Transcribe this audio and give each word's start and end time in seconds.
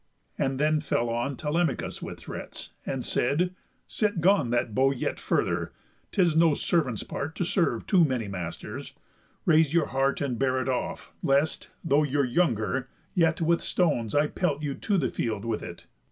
And 0.35 0.59
then 0.59 0.79
fell 0.79 1.09
on 1.11 1.35
Telemachus 1.35 2.01
with 2.01 2.21
threats, 2.21 2.71
and 2.87 3.05
said: 3.05 3.53
"Set 3.85 4.19
gone 4.19 4.49
That 4.49 4.73
bow 4.73 4.89
yet 4.89 5.19
further; 5.19 5.73
'tis 6.11 6.35
no 6.35 6.55
servant's 6.55 7.03
part 7.03 7.35
To 7.35 7.45
serve 7.45 7.85
too 7.85 8.03
many 8.03 8.27
masters; 8.27 8.93
raise 9.45 9.75
your 9.75 9.85
heart 9.89 10.19
And 10.19 10.39
bear 10.39 10.59
it 10.59 10.67
off, 10.67 11.13
lest, 11.21 11.69
though 11.83 12.01
you're 12.01 12.25
younger, 12.25 12.89
yet 13.13 13.41
With 13.41 13.61
stones 13.61 14.15
I 14.15 14.25
pelt 14.25 14.63
you 14.63 14.73
to 14.73 14.97
the 14.97 15.09
field 15.11 15.45
with 15.45 15.61
it. 15.61 15.85